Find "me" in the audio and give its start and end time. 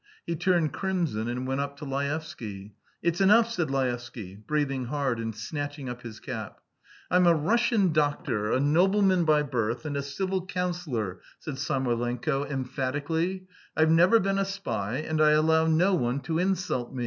16.91-16.99